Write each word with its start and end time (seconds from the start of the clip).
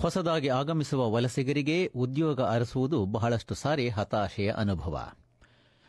ಹೊಸದಾಗಿ 0.00 0.48
ಆಗಮಿಸುವ 0.48 1.10
ವಲಸಿಗರಿಗೆ 1.10 1.86
ಉದ್ಯೋಗ 1.86 2.42
ಅರಸುವುದು 2.42 3.04
ಬಹಳಷ್ಟು 3.04 3.54
ಸಾರಿ 3.54 3.88
ಹತಾಶೆಯ 3.88 4.52
ಅನುಭವ. 4.52 5.12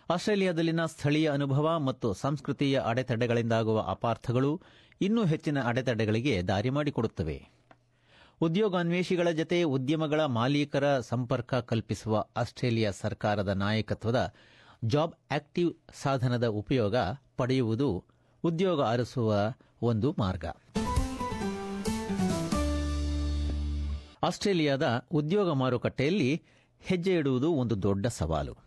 ಆಸ್ಟ್ರೇಲಿಯಾದಲ್ಲಿನ 0.10 0.86
ಸ್ಥಳೀಯ 0.86 1.30
ಅನುಭವ 1.30 1.80
ಮತ್ತು 1.80 2.14
ಸಂಸ್ಕೃತಿಯ 2.14 2.80
ಅಡೆತಡೆಗಳಿಂದಾಗುವ 2.80 3.82
ಅಪಾರ್ಥಗಳು 3.82 4.62
ಇನ್ನೂ 5.02 5.26
ಹೆಚ್ಚಿನ 5.26 5.64
ಅಡೆತಡೆಗಳಿಗೆ 5.64 6.42
ದಾರಿ 6.42 6.70
ಮಾಡಿಕೊಡುತ್ತವೆ. 6.70 7.50
ಉದ್ಯೋಗಾನ್ವೇಷಿಗಳ 8.42 9.32
ಜತೆ 9.32 9.64
ಉದ್ಯಮಗಳ 9.64 10.26
ಮಾಲೀಕರ 10.26 11.00
ಸಂಪರ್ಕ 11.00 11.54
ಕಲ್ಪಿಸುವ 11.56 12.26
ಆಸ್ಟ್ರೇಲಿಯಾ 12.38 12.92
ಸರ್ಕಾರದ 12.92 13.48
ನಾಯಕತ್ವದ 13.48 14.34
ಜಾಬ್ 14.86 15.14
ಆಕ್ಟಿವ್ 15.32 15.74
ಸಾಧನದ 16.04 16.48
ಉಪಯೋಗ 16.48 16.96
ಪಡೆಯುವುದು 17.38 18.04
ಉದ್ಯೋಗ 18.44 18.82
ಅರಸುವ 18.82 19.54
ಒಂದು 19.82 20.16
ಮಾರ್ಗ. 20.20 20.46
ಆಸ್ಟ್ರೇಲಿಯಾದ 24.24 25.08
ಉದ್ಯೋಗ 25.12 25.54
ಮಾರುಕಟ್ಟೆಯಲ್ಲಿ 25.54 26.44
ಹೆಜ್ಜೆ 26.80 27.16
ಇಡುವುದು 27.16 27.52
ಒಂದು 27.52 27.84
ದೊಡ್ಡ 27.84 28.08
ಸವಾಲು. 28.08 28.58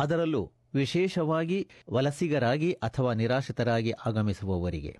ಅದರಲ್ಲೂ 0.00 0.50
ವಿಶೇಷವಾಗಿ 0.74 1.68
ವಲಸಿಗರಾಗಿ 1.90 2.72
ಅಥವಾ 2.72 3.12
ನಿರಾಶ್ರಿತರಾಗಿ 3.12 3.92
ಆಗಮಿಸುವವರಿಗೆ. 4.06 4.98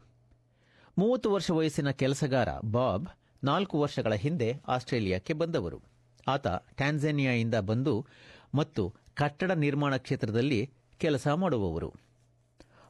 ಮೂವತ್ತು 0.99 1.33
ವರ್ಷ 1.33 1.51
ವಯಸ್ಸಿನ 1.51 1.91
ಕೆಲಸಗಾರ 1.91 2.49
ಬಾಬ್ 2.65 3.09
ನಾಲ್ಕು 3.45 3.81
ವರ್ಷಗಳ 3.81 4.15
ಹಿಂದೆ 4.15 4.57
ಆಸ್ಟ್ರೇಲಿಯಾಕ್ಕೆ 4.69 5.33
ಬಂದವರು. 5.33 5.83
ಆತ 6.29 6.47
ಟ್ಯಾನ್ಸೇನಿಯಾಯಿಂದ 6.49 7.55
ಬಂದು 7.55 8.07
ಮತ್ತು 8.55 8.95
ಕಟ್ಟಡ 9.15 9.51
ನಿರ್ಮಾಣ 9.51 9.97
ಕ್ಷೇತ್ರದಲ್ಲಿ 9.97 10.71
ಕೆಲಸ 10.99 11.29
ಮಾಡುವವರು. 11.29 11.93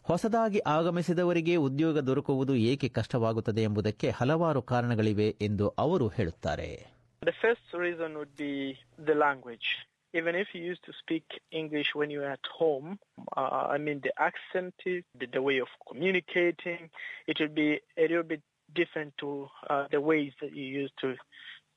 ಹೊಸದಾಗಿ 0.02 0.58
ಆಗಮಿಸಿದವರಿಗೆ 0.58 1.56
ಉದ್ಯೋಗ 1.56 1.98
ದೊರಕುವುದು 1.98 2.54
ಏಕೆ 2.54 2.88
ಕಷ್ಟವಾಗುತ್ತದೆ 2.88 3.62
ಎಂಬುದಕ್ಕೆ 3.62 4.10
ಹಲವಾರು 4.10 4.62
ಕಾರಣಗಳಿವೆ 4.62 5.36
ಎಂದು 5.40 5.68
ಅವರು 5.68 6.08
ಹೇಳುತ್ತಾರೆ. 6.08 6.93
The 7.24 7.32
first 7.40 7.60
reason 7.72 8.18
would 8.18 8.36
be 8.36 8.78
the 8.98 9.14
language. 9.14 9.64
Even 10.12 10.34
if 10.34 10.48
you 10.52 10.62
used 10.62 10.84
to 10.84 10.92
speak 11.00 11.24
English 11.50 11.88
when 11.94 12.10
you 12.10 12.20
were 12.20 12.30
at 12.30 12.46
home, 12.58 12.98
uh, 13.36 13.68
I 13.70 13.78
mean 13.78 14.00
the 14.02 14.12
accent, 14.20 14.74
the, 14.84 15.02
the 15.32 15.40
way 15.40 15.58
of 15.58 15.68
communicating, 15.88 16.90
it 17.26 17.38
would 17.40 17.54
be 17.54 17.80
a 17.96 18.02
little 18.02 18.22
bit 18.22 18.42
different 18.74 19.14
to 19.18 19.48
uh, 19.70 19.86
the 19.90 20.00
ways 20.00 20.32
that 20.40 20.54
you 20.54 20.64
used 20.64 20.92
to, 21.00 21.16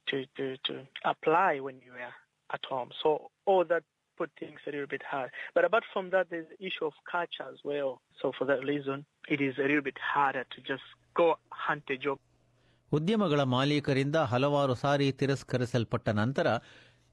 to, 0.10 0.26
to, 0.36 0.58
to 0.66 0.82
apply 1.06 1.60
when 1.62 1.76
you 1.76 1.94
were 1.94 2.14
at 2.54 2.66
home. 2.66 2.90
So 3.02 3.32
all 3.46 3.64
that 3.66 3.84
put 4.18 4.32
things 4.40 4.60
a 4.68 4.72
little 4.72 4.88
bit 4.88 5.04
hard. 5.10 5.30
But 5.56 5.64
apart 5.64 5.84
from 5.94 6.10
that, 6.10 6.28
there's 6.30 6.48
the 6.50 6.66
issue 6.66 6.86
of 6.86 6.94
culture 7.10 7.50
as 7.50 7.60
well. 7.64 8.02
So 8.22 8.34
for 8.38 8.46
that 8.46 8.66
reason, 8.66 9.06
it 9.30 9.40
is 9.40 9.58
a 9.58 9.62
little 9.62 9.82
bit 9.82 9.98
harder 10.14 10.44
to 10.44 10.62
just 10.62 10.84
go 11.16 11.38
hunt 11.52 11.84
a 11.90 11.98
job. 11.98 12.20
ಉದ್ಯಮಗಳ 12.92 13.42
ಮಾಲೀಕರಿಂದ 13.42 14.16
ಹಲವಾರು 14.16 14.76
ಸಾರಿ 14.76 15.12
ತಿರಸ್ಕರಿಸಲ್ಪಟ್ಟ 15.12 16.10
ನಂತರ 16.10 16.48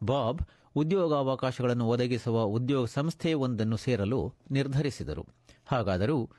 Bob 0.02 0.42
ಉದ್ಯೋಗಾವಕಾಶಗಳನ್ನು 0.76 1.88
ಒದಗಿಸುವ 1.88 2.42
ಉದ್ಯೋಗ 2.42 2.86
ಸಂಸ್ಥೆಯೊಂದನ್ನು 2.86 3.76
ಸೇರಲು 3.76 4.34
ನಿರ್ಧರಿಸಿದರು. 4.50 5.26
ಹಾಗಾದರೂ 5.66 6.30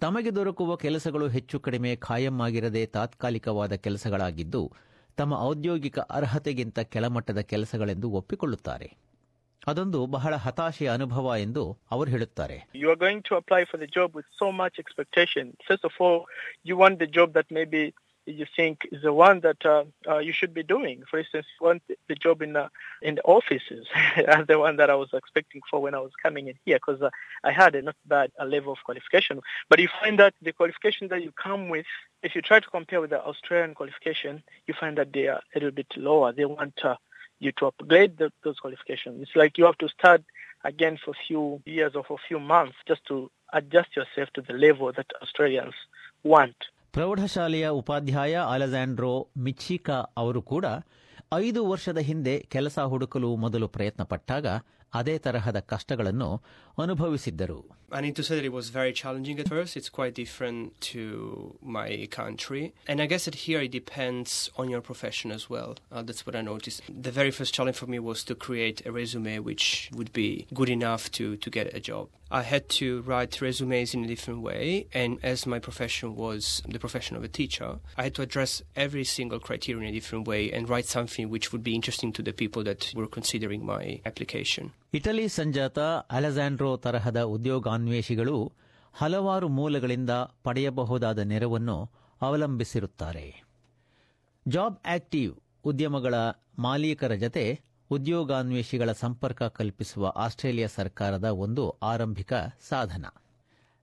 ತಮಗೆ 0.00 0.34
ದೊರಕುವ 0.34 0.76
ಕೆಲಸಗಳು 0.76 1.28
ಹೆಚ್ಚು 1.28 1.60
ಕಡಿಮೆ 1.60 1.96
ಖಾಯಂ 1.96 2.40
ಆಗಿರದೆ 2.40 2.86
ತಾತ್ಕಾಲಿಕವಾದ 2.86 3.72
ಕೆಲಸಗಳಾಗಿದ್ದು, 3.72 4.72
ತಮ್ಮ 5.16 5.34
ಔದ್ಯೋಗಿಕ 5.34 5.98
ಅರ್ಹತೆಗಿಂತ 5.98 6.78
ಕೆಳಮಟ್ಟದ 6.78 7.38
ಕೆಲಸಗಳೆಂದು 7.38 8.10
ಒಪ್ಪಿಕೊಳ್ಳುತ್ತಾರೆ. 8.10 8.96
ಅದೊಂದು 9.66 10.06
ಬಹಳ 10.06 10.36
ಹತಾಶೆಯ 10.36 10.88
ಅನುಭವ 10.88 11.34
ಎಂದು 11.38 11.78
ಅವರು 11.90 12.10
ಹೇಳುತ್ತಾರೆ. 12.10 12.68
You 12.74 12.88
are 12.88 13.00
going 13.00 13.22
to 13.22 13.34
apply 13.34 13.64
for 13.64 13.84
the 13.84 13.90
job 13.90 14.12
with 14.12 14.24
so 14.44 14.50
much 14.52 14.74
expectation. 14.80 15.56
You 15.70 16.26
you 16.66 16.78
want 16.80 16.98
the 16.98 17.10
job 17.10 17.32
that 17.34 17.46
maybe 17.52 17.94
you 18.26 18.46
think 18.56 18.86
is 18.92 19.02
the 19.02 19.12
one 19.12 19.40
that 19.40 19.64
uh, 19.64 19.84
uh, 20.08 20.18
you 20.18 20.32
should 20.32 20.54
be 20.54 20.62
doing. 20.62 21.02
For 21.10 21.18
instance, 21.18 21.46
want 21.60 21.82
the 21.88 22.14
job 22.14 22.42
in 22.42 22.52
the, 22.52 22.70
in 23.02 23.16
the 23.16 23.22
offices, 23.22 23.86
as 24.16 24.46
the 24.46 24.58
one 24.58 24.76
that 24.76 24.90
I 24.90 24.94
was 24.94 25.08
expecting 25.12 25.62
for 25.70 25.80
when 25.80 25.94
I 25.94 26.00
was 26.00 26.12
coming 26.22 26.48
in 26.48 26.54
here, 26.64 26.76
because 26.76 27.02
uh, 27.02 27.10
I 27.44 27.52
had 27.52 27.74
a 27.74 27.82
not 27.82 27.96
bad 28.06 28.30
a 28.38 28.46
level 28.46 28.72
of 28.72 28.78
qualification. 28.84 29.40
But 29.68 29.80
you 29.80 29.88
find 30.00 30.18
that 30.18 30.34
the 30.42 30.52
qualification 30.52 31.08
that 31.08 31.22
you 31.22 31.32
come 31.32 31.68
with, 31.68 31.86
if 32.22 32.34
you 32.34 32.42
try 32.42 32.60
to 32.60 32.70
compare 32.70 33.00
with 33.00 33.10
the 33.10 33.22
Australian 33.22 33.74
qualification, 33.74 34.42
you 34.66 34.74
find 34.78 34.96
that 34.98 35.12
they 35.12 35.28
are 35.28 35.40
a 35.54 35.56
little 35.56 35.70
bit 35.70 35.88
lower. 35.96 36.32
They 36.32 36.44
want 36.44 36.84
uh, 36.84 36.96
you 37.38 37.52
to 37.52 37.66
upgrade 37.66 38.18
the, 38.18 38.32
those 38.44 38.58
qualifications. 38.58 39.22
It's 39.22 39.36
like 39.36 39.58
you 39.58 39.64
have 39.64 39.78
to 39.78 39.88
start 39.88 40.22
again 40.64 40.98
for 41.02 41.12
a 41.12 41.26
few 41.26 41.62
years 41.64 41.94
or 41.94 42.04
for 42.04 42.14
a 42.14 42.28
few 42.28 42.38
months 42.38 42.76
just 42.86 43.04
to 43.06 43.30
adjust 43.52 43.96
yourself 43.96 44.28
to 44.34 44.42
the 44.42 44.52
level 44.52 44.92
that 44.92 45.06
Australians 45.22 45.74
want. 46.22 46.54
ಪ್ರೌಢಶಾಲೆಯ 46.94 47.68
ಉಪಾಧ್ಯಾಯ 47.70 48.36
ಅಲೆಜಾಂಡ್ರೋ 48.48 49.12
ಮಿಚ್ಚಿಕಾ 49.38 49.98
ಅವರು 50.16 50.42
ಕೂಡ 50.42 50.66
ಐದು 51.34 51.60
ವರ್ಷದ 51.68 51.98
ಹಿಂದೆ 51.98 52.34
ಕೆಲಸ 52.48 52.78
ಹುಡುಕಲು 52.84 53.36
ಮೊದಲು 53.36 53.68
ಪ್ರಯತ್ನಪಟ್ಟಾಗ 53.68 54.46
ಅದೇ 54.99 55.15
ತರಹದ 55.25 55.59
ಕಷ್ಟಗಳನ್ನು 55.73 56.29
ಅನುಭವಿಸಿದ್ದರು 56.83 57.59
I 57.97 58.01
need 58.01 58.15
to 58.15 58.23
say 58.23 58.35
that 58.35 58.43
it 58.43 58.51
was 58.51 58.69
very 58.69 58.91
challenging 58.91 59.39
at 59.39 59.47
first. 59.47 59.77
It's 59.77 59.89
quite 59.89 60.13
different 60.15 60.81
to 60.91 61.55
my 61.61 62.07
country. 62.09 62.73
And 62.87 62.99
I 62.99 63.05
guess 63.05 63.25
that 63.25 63.35
here 63.35 63.61
it 63.61 63.71
depends 63.71 64.49
on 64.57 64.69
your 64.69 64.81
profession 64.81 65.31
as 65.31 65.49
well. 65.49 65.77
Uh, 65.91 66.01
that's 66.01 66.25
what 66.25 66.35
I 66.35 66.41
noticed. 66.41 66.81
The 66.89 67.11
very 67.11 67.31
first 67.31 67.53
challenge 67.53 67.77
for 67.77 67.85
me 67.85 67.99
was 67.99 68.23
to 68.25 68.35
create 68.35 68.85
a 68.85 68.91
resume 68.91 69.39
which 69.39 69.89
would 69.93 70.11
be 70.11 70.47
good 70.53 70.69
enough 70.69 71.11
to, 71.13 71.37
to 71.37 71.49
get 71.49 71.73
a 71.73 71.79
job. 71.79 72.09
I 72.31 72.41
had 72.41 72.67
to 72.69 73.01
write 73.03 73.39
resumes 73.39 73.93
in 73.93 74.03
a 74.03 74.07
different 74.07 74.41
way. 74.41 74.87
And 74.93 75.19
as 75.23 75.45
my 75.45 75.59
profession 75.59 76.15
was 76.15 76.63
the 76.67 76.79
profession 76.79 77.15
of 77.15 77.23
a 77.23 77.27
teacher, 77.27 77.79
I 77.95 78.03
had 78.03 78.15
to 78.15 78.23
address 78.23 78.63
every 78.75 79.03
single 79.03 79.39
criteria 79.39 79.83
in 79.83 79.89
a 79.89 79.97
different 79.99 80.27
way 80.27 80.51
and 80.51 80.67
write 80.67 80.87
something 80.87 81.29
which 81.29 81.51
would 81.51 81.63
be 81.63 81.75
interesting 81.75 82.11
to 82.13 82.23
the 82.23 82.33
people 82.33 82.63
that 82.63 82.91
were 82.95 83.07
considering 83.07 83.63
my 83.65 84.01
application. 84.05 84.73
Italy 84.92 85.28
ಸಂಜಾತ 85.28 85.78
Alejandro 86.10 86.76
ತರಹದ 86.76 87.22
ಉದ್ಯೋಗಾನ್ವೇಷಿಗಳು 87.22 88.52
ಹಲವಾರು 88.92 89.48
ಮೂಲಗಳಿಂದ 89.48 90.10
ಪಡೆಯಬಹುದಾದ 90.44 91.18
ನೆರವನ್ನು 91.18 91.90
ಅವಲಂಬಿಸಿರುತ್ತಾರೆ. 92.22 93.44
Job 94.48 94.78
active 94.86 95.34
ಉದ್ಯಮಗಳ 95.64 96.14
ಮಾಲೀಕರ 96.58 97.14
ಜತೆ 97.14 97.60
ಉದ್ಯೋಗಾನ್ವೇಷಿಗಳ 97.90 98.92
ಸಂಪರ್ಕ 98.92 99.42
ಕಲ್ಪಿಸುವ 99.42 100.12
ಆಸ್ಟ್ರೇಲಿಯಾ 100.16 100.68
ಸರ್ಕಾರದ 100.76 101.24
ಒಂದು 101.24 101.70
ಆರಂಭಿಕ 101.82 102.32
ಸಾಧನ. 102.68 103.04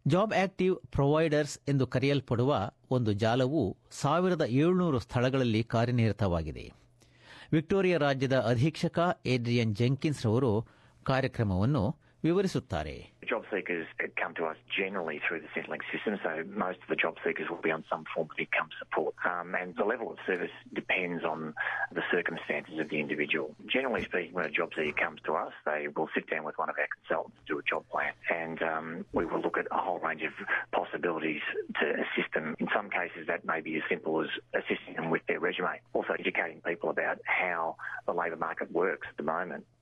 ಜಾಬ್ 0.08 0.34
ಆಕ್ಟಿವ್ 0.34 0.76
ಪ್ರೊವೈಡರ್ಸ್ 0.92 1.60
ಎಂದು 1.68 1.88
ಕರೆಯಲ್ಪಡುವ 1.88 2.72
ಒಂದು 2.92 3.14
ಜಾಲವು 3.14 3.78
ಸಾವಿರದ 3.92 4.42
ಏಳುನೂರು 4.42 5.00
ಸ್ಥಳಗಳಲ್ಲಿ 5.00 5.64
ಕಾರ್ಯನಿರತವಾಗಿದೆ. 5.64 6.72
ವಿಕ್ಟೋರಿಯಾ 7.52 7.98
ರಾಜ್ಯದ 7.98 8.40
ಅಧೀಕ್ಷಕ 8.40 9.22
ಏಡ್ರಿಯನ್ 9.26 9.76
ಜೆಂಕಿನ್ಸ್ 9.76 10.26
ರವರು 10.26 10.77
ಕಾರ್ಯಕ್ರಮವನ್ನು 11.11 11.85
ವಿವರಿಸುತ್ತಾರೆ 12.27 12.97
Job 13.31 13.45
seekers 13.51 13.87
come 14.21 14.33
to 14.35 14.45
us 14.51 14.59
generally 14.77 15.21
through 15.25 15.41
the 15.45 15.51
Centrelink 15.55 15.83
system, 15.93 16.15
so 16.25 16.33
most 16.65 16.79
of 16.85 16.89
the 16.93 16.97
job 17.03 17.15
seekers 17.25 17.49
will 17.51 17.65
be 17.67 17.71
on 17.77 17.83
some 17.91 18.05
form 18.13 18.29
of 18.33 18.39
income 18.45 18.69
support. 18.81 19.15
Um, 19.25 19.49
and 19.61 19.69
the 19.81 19.85
level 19.85 20.09
of 20.13 20.19
service 20.27 20.51
depends 20.75 21.21
on 21.25 21.55
the 21.99 22.03
circumstances 22.11 22.77
of 22.83 22.89
the 22.93 22.99
individual. 23.05 23.49
Generally 23.77 24.03
speaking, 24.11 24.35
when 24.39 24.47
a 24.51 24.51
job 24.51 24.71
seeker 24.77 24.97
comes 25.05 25.21
to 25.29 25.33
us, 25.45 25.55
they 25.71 25.83
will 25.97 26.11
sit 26.17 26.27
down 26.33 26.45
with 26.49 26.57
one 26.63 26.69
of 26.73 26.77
our 26.83 26.91
consultants 26.97 27.39
to 27.47 27.55
do 27.55 27.59
a 27.65 27.67
job 27.73 27.85
plan, 27.93 28.13
and 28.43 28.59
um, 28.73 28.87
we 29.19 29.25
will 29.25 29.41
look 29.47 29.59
at 29.63 29.67
a 29.71 29.81
whole 29.87 30.01
range 30.09 30.25
of 30.31 30.35
possibilities 30.81 31.45
to 31.81 31.87
assist 32.05 32.31
them. 32.35 32.47
In 32.59 32.69
some 32.77 32.89
cases, 32.91 33.23
that 33.29 33.43
may 33.53 33.61
be 33.69 33.77
as 33.77 33.85
simple 33.89 34.15
as 34.25 34.31
assisting 34.61 34.95
them 34.97 35.09
with 35.15 35.25
their 35.29 35.41
resume, 35.41 35.75
also 35.95 36.13
educating 36.19 36.61
people 36.71 36.91
about 36.91 37.19
how 37.43 37.77
the 38.07 38.15
labour 38.23 38.41
market 38.49 38.69
works 38.73 39.07
at 39.11 39.16
the 39.16 39.16
moment. 39.16 39.16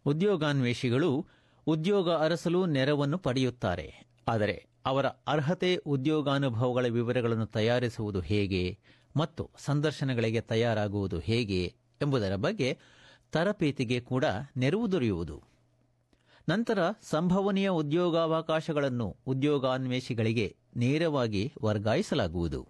ಉದ್ಯೋಗಾನ್ವೇಷಿಗಳು 0.05 1.25
ಉದ್ಯೋಗ 1.67 2.11
ಅರಸಲು 2.11 2.65
ನೆರವನ್ನು 2.65 3.17
ಪಡೆಯುತ್ತಾರೆ. 3.17 4.05
ಆದರೆ 4.27 4.65
ಅವರ 4.85 5.05
ಅರ್ಹತೆ 5.05 5.75
ಉದ್ಯೋಗಾನುಭವಗಳ 5.75 6.85
ವಿವರಗಳನ್ನು 6.85 7.45
ತಯಾರಿಸುವುದು 7.45 8.19
ಹೇಗೆ 8.19 8.77
ಮತ್ತು 9.17 9.49
ಸಂದರ್ಶನಗಳಿಗೆ 9.57 10.41
ತಯಾರಾಗುವುದು 10.41 11.19
ಹೇಗೆ 11.19 11.73
ಎಂಬುದರ 12.01 12.35
ಬಗ್ಗೆ 12.35 12.77
ತರಬೇತಿಗೆ 13.31 13.99
ಕೂಡ 13.99 14.25
ನೆರವು 14.57 14.91
ದೊರೆಯುವುದು. 14.91 15.43
ನಂತರ 16.49 16.79
ಸಂಭವನೀಯ 17.01 17.69
ಉದ್ಯೋಗಾವಕಾಶಗಳನ್ನು 17.69 19.17
ಉದ್ಯೋಗಾನ್ವೇಷಿಗಳಿಗೆ 19.27 20.55
ನೇರವಾಗಿ 20.77 21.53
ವರ್ಗಾಯಿಸಲಾಗುವುದು. 21.61 22.67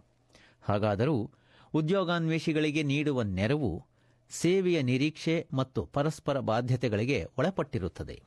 ಹಾಗಾದರೂ 0.61 1.31
ಉದ್ಯೋಗಾನ್ವೇಷಿಗಳಿಗೆ 1.73 2.83
ನೀಡುವ 2.83 3.21
ನೆರವು 3.21 3.85
ಸೇವೆಯ 4.29 4.81
ನಿರೀಕ್ಷೆ 4.81 5.47
ಮತ್ತು 5.53 5.85
ಪರಸ್ಪರ 5.85 6.39
ಬಾಧ್ಯತೆಗಳಿಗೆ 6.39 7.25
ಒಳಪಟ್ಟಿರುತ್ತದೆ. 7.37 8.21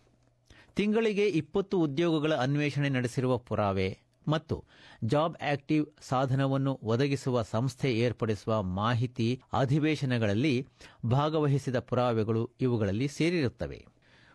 ತಿಂಗಳಿಗೆ 0.77 1.27
ಇಪ್ಪತ್ತು 1.27 1.81
ಉದ್ಯೋಗಗಳ 1.81 2.35
ಅನ್ವೇಷಣೆ 2.35 2.89
ನಡೆಸಿರುವ 2.89 3.39
ಪುರಾವೆ 3.39 3.99
ಮತ್ತು 4.29 4.65
ಜಾಬ್ 5.05 5.37
ಆಕ್ಟಿವ್ 5.43 5.87
ಸಾಧನವನ್ನು 6.03 6.81
ಒದಗಿಸುವ 6.83 7.43
ಸಂಸ್ಥೆ 7.43 7.99
ಏರ್ಪಡಿಸುವ 7.99 8.63
ಮಾಹಿತಿ 8.63 9.43
ಅಧಿವೇಶನಗಳಲ್ಲಿ 9.53 10.67
ಭಾಗವಹಿಸಿದ 11.07 11.79
ಪುರಾವೆಗಳು 11.79 12.51
ಇವುಗಳಲ್ಲಿ 12.61 13.09
ಸೇರಿರುತ್ತವೆ. 13.09 13.87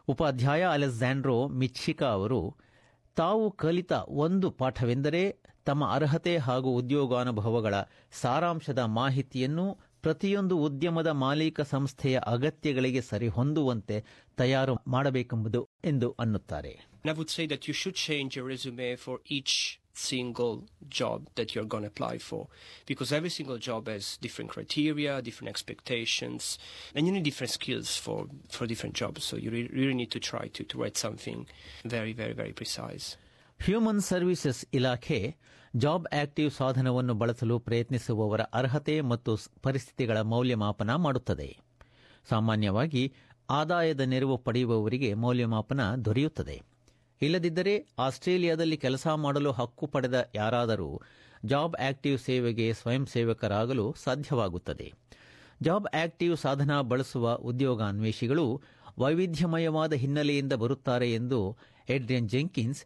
ಉಪಾಧ್ಯಾಯ 0.07 0.63
ಅಲೆಕ್ಸಾಂಡ್ರೋ 0.63 1.47
ಮಿಚ್ಚಿಕಾ 1.47 2.05
ಅವರು, 2.05 2.55
ತಾವು 3.15 3.51
ಕಲಿತ 3.51 3.91
ಒಂದು 3.91 4.51
ಪಾಠವೆಂದರೆ 4.51 5.37
ತಮ್ಮ 5.65 5.91
ಅರ್ಹತೆ 5.91 6.37
ಹಾಗೂ 6.37 6.69
ಉದ್ಯೋಗಾನುಭವಗಳ 6.69 7.73
ಸಾರಾಂಶದ 8.11 8.79
ಮಾಹಿತಿಯನ್ನು 8.79 9.77
ಪ್ರತಿಯೊಂದು 10.05 10.55
ಉದ್ಯಮದ 10.67 11.09
ಮಾಲೀಕ 11.25 11.61
ಸಂಸ್ಥೆಯ 11.73 12.17
ಅಗತ್ಯಗಳಿಗೆ 12.33 13.01
ಸರಿಹೊಂದುವಂತೆ 13.09 13.97
ತಯಾರು 14.41 14.75
ಮಾಡಬೇಕೆಂಬುದು 14.95 15.61
ಎಂದು 15.91 16.09
ಅನ್ನುತ್ತಾರೆ 16.23 16.73
single 19.95 20.55
job 20.89 21.19
that 21.35 21.53
you're 21.53 21.65
going 21.65 21.83
to 21.83 21.87
apply 21.87 22.17
for 22.17 22.47
because 22.85 23.11
every 23.11 23.29
single 23.29 23.57
job 23.57 23.87
has 23.87 24.17
different 24.17 24.49
criteria, 24.51 25.21
different 25.21 25.49
expectations, 25.49 26.57
and 26.95 27.05
you 27.05 27.13
need 27.13 27.23
different 27.23 27.51
skills 27.51 27.95
for, 27.97 28.27
for 28.49 28.65
different 28.65 28.95
jobs. 28.95 29.23
So 29.23 29.37
you 29.37 29.51
re- 29.51 29.69
really 29.71 29.93
need 29.93 30.11
to 30.11 30.19
try 30.19 30.47
to, 30.47 30.63
to 30.63 30.77
write 30.79 30.97
something 30.97 31.45
very, 31.85 32.13
very, 32.13 32.33
very 32.33 32.53
precise. 32.53 33.17
Human 33.65 34.01
services 34.01 34.65
ಇಲಾಖೆ 34.73 35.35
job 35.75 36.07
active 36.13 36.51
ಸಾಧನವನ್ನು 36.51 37.13
ಬಳಸಲು 37.13 37.59
ಪ್ರಯತ್ನಿಸುವವರ 37.59 38.41
ಅರ್ಹತೆ 38.41 39.01
ಮತ್ತು 39.01 39.37
ಪರಿಸ್ಥಿತಿಗಳ 39.61 40.21
ಮೌಲ್ಯಮಾಪನ 40.21 40.95
ಮಾಡುತ್ತದೆ. 40.95 41.57
ಸಾಮಾನ್ಯವಾಗಿ 42.29 43.13
ಆದಾಯದ 43.49 43.99
ನೆರವು 43.99 44.37
ಪಡೆಯುವವರಿಗೆ 44.37 45.13
ಮೌಲ್ಯಮಾಪನ 45.13 45.95
ದೊರೆಯುತ್ತದೆ. 46.05 46.61
ಇಲ್ಲದಿದ್ದರೆ 47.21 47.87
ಆಸ್ಟ್ರೇಲಿಯಾದಲ್ಲಿ 47.99 48.77
ಕೆಲಸ 48.77 49.07
ಮಾಡಲು 49.07 49.51
ಹಕ್ಕು 49.51 49.87
ಪಡೆದ 49.87 50.29
ಯಾರಾದರೂ 50.35 51.01
ಜಾಬ್ 51.45 51.75
ಆಕ್ಟಿವ್ 51.89 52.19
ಸೇವೆಗೆ 52.19 52.73
ಸ್ವಯಂ 52.73 53.05
ಸೇವಕರಾಗಲು 53.05 53.95
ಸಾಧ್ಯವಾಗುತ್ತದೆ. 54.03 54.93
ಜಾಬ್ 55.61 55.87
ಆಕ್ಟಿವ್ 55.95 56.37
ಸಾಧನ 56.37 56.81
ಬಳಸುವ 56.81 57.35
ಉದ್ಯೋಗಾನ್ವೇಷಿಗಳು 57.35 58.61
ವೈವಿಧ್ಯಮಯವಾದ 58.99 59.93
ಹಿನ್ನೆಲೆಯಿಂದ 59.93 60.53
ಬರುತ್ತಾರೆ 60.53 61.13
ಎಂದು 61.13 61.57
ಎಡ್ರಿಯನ್ 61.89 62.29
ಜೆಂಕಿನ್ಸ್ 62.29 62.85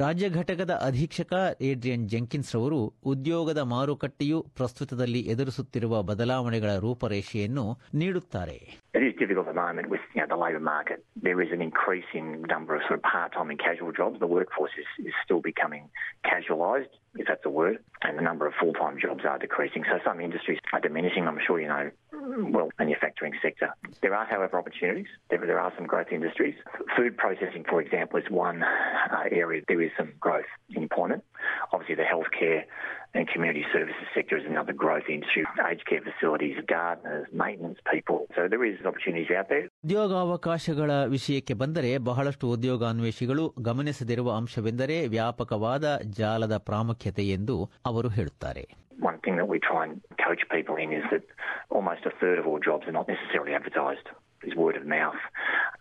ರಾಜ್ಯ 0.00 0.28
ಘಟಕದ 0.28 0.70
ಅಧೀಕ್ಷಕ 0.82 1.34
ಏಡ್ರಿಯನ್ 1.60 2.08
ಜೆಂಕಿನ್ಸ್ 2.08 2.54
ರವರು 2.54 2.80
ಉದ್ಯೋಗದ 3.04 3.58
ಮಾರುಕಟ್ಟೆಯು 3.58 4.46
ಪ್ರಸ್ತುತದಲ್ಲಿ 4.56 5.20
ಎದುರಿಸುತ್ತಿರುವ 5.20 6.02
ಬದಲಾವಣೆಗಳ 6.02 6.76
ರೂಪರೇಷೆಯನ್ನು 6.76 7.64
ನೀಡುತ್ತಾರೆ. 7.94 8.58
It 8.96 9.02
is 9.02 9.14
difficult 9.18 9.46
at 9.46 9.54
the 9.54 9.60
moment 9.60 9.90
with 9.90 10.00
you 10.14 10.22
know, 10.22 10.26
the 10.26 10.38
labour 10.38 10.58
market. 10.58 11.04
There 11.20 11.42
is 11.42 11.52
an 11.52 11.60
increase 11.60 12.06
in 12.14 12.40
number 12.48 12.74
of 12.74 12.80
sort 12.88 12.94
of 12.94 13.02
part-time 13.02 13.50
and 13.50 13.58
casual 13.58 13.92
jobs. 13.92 14.18
The 14.20 14.26
workforce 14.26 14.70
is, 14.78 15.06
is 15.06 15.12
still 15.22 15.42
becoming 15.42 15.90
casualised, 16.24 16.88
if 17.14 17.26
that's 17.28 17.44
a 17.44 17.50
word, 17.50 17.84
and 18.00 18.16
the 18.16 18.22
number 18.22 18.46
of 18.46 18.54
full-time 18.58 18.98
jobs 18.98 19.26
are 19.28 19.38
decreasing. 19.38 19.84
So 19.84 19.98
some 20.02 20.18
industries 20.18 20.60
are 20.72 20.80
diminishing. 20.80 21.28
I'm 21.28 21.38
sure 21.46 21.60
you 21.60 21.68
know, 21.68 21.90
well, 22.50 22.70
manufacturing 22.78 23.34
sector. 23.42 23.68
There 24.00 24.14
are, 24.14 24.24
however, 24.24 24.58
opportunities. 24.58 25.08
There, 25.28 25.40
there 25.40 25.60
are 25.60 25.74
some 25.76 25.86
growth 25.86 26.08
industries. 26.10 26.54
Food 26.96 27.18
processing, 27.18 27.66
for 27.68 27.82
example, 27.82 28.18
is 28.18 28.30
one 28.30 28.62
uh, 28.62 29.24
area. 29.30 29.60
There 29.68 29.82
is 29.82 29.90
some 29.98 30.14
growth 30.18 30.46
in 30.70 30.84
employment. 30.84 31.22
Obviously, 31.88 32.04
the 32.04 32.10
healthcare 32.14 32.62
and 33.14 33.28
community 33.32 33.64
services 33.72 34.06
sector 34.14 34.36
is 34.36 34.44
another 34.44 34.72
growth 34.72 35.08
industry. 35.08 35.42
Aged 35.70 35.86
care 35.86 36.00
facilities, 36.02 36.56
gardeners, 36.66 37.26
maintenance 37.32 37.78
people. 37.92 38.26
So 38.34 38.48
there 38.48 38.64
is 38.64 38.76
opportunities 38.84 39.30
out 39.38 39.48
there. 39.52 39.66
ಉದ್ಯೋಗಾವಕಾಶಗಳ 39.86 40.90
ವಿಷಯಕ್ಕೆ 41.14 41.54
ಬಂದರೆ 41.62 41.90
ಬಹಳಷ್ಟು 42.08 42.50
ಉದ್ಯೋಗಾನ್ವೇಷಿಗಳು 42.56 43.44
ಗಮನಿಸದಿರುವ 43.68 44.30
ಅಂಶವೆಂದರೆ 44.40 44.96
ವ್ಯಾಪಕವಾದ 45.14 45.86
ಜಾಲದ 46.20 46.56
ಪ್ರಾಮುಖ್ಯತೆ 46.70 47.26
ಎಂದು 47.38 47.56
ಅವರು 47.92 48.10
ಹೇಳುತ್ತಾರೆ 48.18 48.64
One 49.08 49.18
thing 49.24 49.34
that 49.40 49.48
we 49.54 49.58
try 49.70 49.80
and 49.86 49.96
coach 50.26 50.42
people 50.54 50.76
in 50.84 50.90
is 51.00 51.06
that 51.12 51.24
almost 51.76 52.04
a 52.10 52.14
third 52.20 52.38
of 52.42 52.46
all 52.50 52.60
jobs 52.68 52.84
are 52.90 52.96
not 53.00 53.08
necessarily 53.14 53.52
advertised. 53.58 54.08
It's 54.42 54.56
word 54.56 54.76
of 54.76 54.86
mouth. 54.86 55.20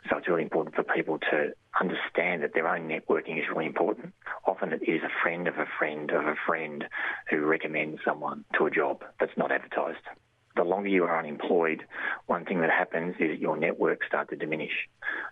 So 0.08 0.18
it's 0.18 0.28
really 0.28 0.44
important 0.44 0.76
for 0.76 0.84
people 0.84 1.18
to 1.32 1.38
understand 1.80 2.44
that 2.44 2.54
their 2.54 2.68
own 2.68 2.84
networking 2.88 3.38
is 3.38 3.46
really 3.52 3.66
important. 3.66 4.14
Often 4.46 4.74
it 4.74 4.84
is 4.88 5.02
a 5.04 5.14
friend 5.22 5.48
of 5.48 5.58
a 5.58 5.70
friend 5.78 6.12
of 6.12 6.26
a 6.26 6.38
friend 6.48 6.80
who 7.30 7.38
recommends 7.46 8.00
someone 8.10 8.40
to 8.58 8.62
a 8.66 8.72
job 8.72 8.96
that's 9.20 9.38
not 9.38 9.52
advertised. 9.52 10.06
The 10.56 10.64
longer 10.64 10.88
you 10.88 11.04
are 11.04 11.18
unemployed, 11.20 11.80
one 12.28 12.46
thing 12.46 12.60
that 12.62 12.70
happens 12.82 13.16
is 13.20 13.32
your 13.40 13.56
network 13.58 14.00
start 14.10 14.30
to 14.30 14.38
diminish. 14.38 14.76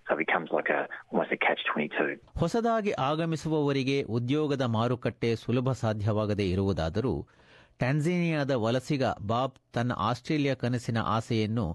So 0.06 0.16
it 0.16 0.22
becomes 0.25 0.50
like 0.52 0.70
a 0.70 0.81
almost 1.12 1.31
a 1.31 1.40
catch 1.46 1.62
twenty 1.70 1.90
two. 1.98 2.10
ಹೊಸದಾಗಿ 2.42 2.92
ಆಗಮಿಸುವವರಿಗೆ 3.10 3.98
ಉದ್ಯೋಗದ 4.18 4.68
ಮಾರುಕಟ್ಟೆ 4.78 5.31
ಸುಲಭ 5.44 5.72
ಸಾಧ್ಯವಾಗದೇ 5.84 6.48
ಇರುವುದಾದರೂ 6.56 7.16
ಟ್ಯಾನ್ಸೇನಿಯಾದ 7.80 8.54
ವಲಸಿಗ 8.64 9.04
Bob 9.31 9.56
ತನ್ನ 9.75 9.94
Australia 10.10 10.54
ಕನಸಿನ 10.64 11.00
ಆಸೆಯನ್ನು 11.16 11.66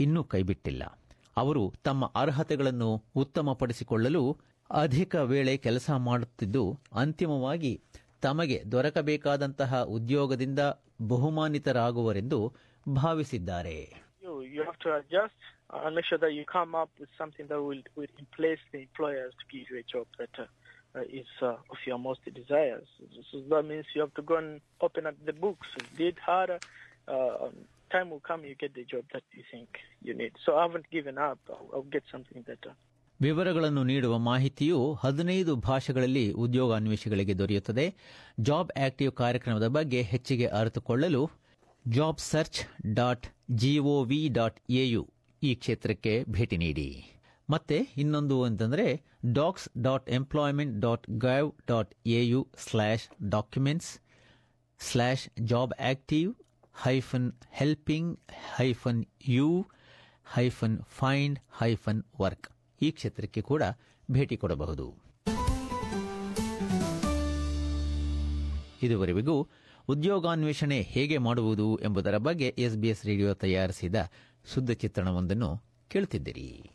ಇನ್ನೂ 0.00 0.24
ಕೈಬಿಟ್ಟಿಲ್ಲ. 0.24 0.98
ಅವರು 1.36 1.72
ತಮ್ಮ 1.84 2.12
ಅರ್ಹತೆಗಳನ್ನು 2.14 3.04
ಉತ್ತಮಪಡಿಸಿಕೊಳ್ಳಲು 3.16 4.38
ಅಧಿಕ 4.70 5.14
ವೇಳೆ 5.14 5.56
ಕೆಲಸ 5.56 5.90
ಮಾಡುತ್ತಿದ್ದು, 5.90 6.78
ಅಂತಿಮವಾಗಿ 6.94 7.82
ತಮಗೆ 8.22 8.62
ದೊರಕಬೇಕಾದಂತಹ 8.72 9.82
ಉದ್ಯೋಗದಿಂದ 9.82 10.58
ಬಹುಮಾನಿತರಾಗುವರೆಂದು 11.08 12.52
ಭಾವಿಸಿದ್ದಾರೆ. 12.94 14.02
Uh, 27.94 27.98
uh, 27.98 28.10
uh, 28.10 28.10
uh. 28.10 28.10
Uh, 28.10 28.10
time 28.10 28.10
will 28.10 28.20
come, 28.20 28.44
you 28.44 28.54
get 28.54 28.74
the 28.74 28.84
job 28.84 29.04
that 29.12 29.22
you 29.32 29.42
think 29.50 29.68
you 30.02 30.14
need. 30.14 30.32
So 30.46 30.56
I 30.56 30.62
haven't 30.62 30.90
given 30.90 31.18
up. 31.18 31.38
I'll, 31.50 31.70
I'll 31.74 31.90
get 31.90 32.04
something 32.12 32.42
better. 32.42 32.70
ವಿವರಗಳನ್ನು 33.20 33.84
ನೀಡುವ 33.84 34.18
ಮಾಹಿತಿಯು 34.18 34.94
ಹದಿನೈದು 34.94 35.56
ಭಾಷೆಗಳಲ್ಲಿ 35.56 36.32
ಉದ್ಯೋಗಾನ್ವೇಷಿಗಳಿಗೆ 36.32 37.38
ದೊರೆಯುತ್ತದೆ 37.38 37.94
ಜಾಬ್ 38.40 38.72
ಆಕ್ಟಿವ್ 38.78 39.12
ಕಾರ್ಯಕ್ರಮದ 39.12 39.68
ಬಗ್ಗೆ 39.68 40.02
ಹೆಚ್ಚಿಗೆ 40.02 40.46
ಅರಿತುಕೊಳ್ಳಲು 40.46 41.30
job 41.88 42.18
search 42.18 42.60
dot 42.94 43.26
GOV 43.54 44.28
dot 44.28 44.60
AU 44.70 45.08
ಈ 45.42 45.54
ಕ್ಷೇತ್ರಕ್ಕೆ 45.54 46.24
ಭೇಟಿ 46.28 46.56
ನೀಡಿ 46.56 47.04
ಮತ್ತೆ 47.50 47.88
ಇನ್ನೊಂದು 47.96 48.42
ಅಂತಂದರೆ 48.42 49.02
docs 49.32 49.68
dot 49.78 50.10
employment 50.10 50.80
dot 50.80 51.10
gov 51.10 51.52
dot 51.66 51.94
AU 52.06 52.48
slash 52.56 53.08
documents 53.28 54.00
slash 54.80 55.28
job 55.40 55.72
active 55.80 56.34
hyphen 56.74 57.32
helping 57.50 58.20
hyphen 58.56 59.04
you 59.28 59.66
hyphen 60.34 60.78
find 60.84 61.38
hyphen 61.58 62.02
work 62.20 62.48
ಈ 62.82 62.90
ಕ್ಷೇತ್ರಕ್ಕೆ 62.90 63.40
ಕೂಡ 63.40 63.62
ಭೇಟಿ 64.10 64.36
ಕೊಡಬಹುದು. 64.36 65.02
ಇದುವರೆಗೂ 68.82 69.48
ಉದ್ಯೋಗಾನ್ವೇಷಣೆ 69.88 70.82
ಹೇಗೆ 70.82 71.18
ಮಾಡುವುದು 71.18 71.78
ಎಂಬುದರ 71.82 72.18
ಬಗ್ಗೆ 72.18 72.54
ಎಸ್ಬಿಎಸ್ 72.58 73.06
ರೇಡಿಯೋ 73.06 73.34
ತಯಾರಿಸಿದ 73.34 73.96
ಶುದ್ಧ 74.54 74.70
ಚಿತ್ರಣವೊಂದನ್ನು 74.70 75.62
ಕೇಳುತ್ತಿದ್ದಿರಿ 75.88 76.71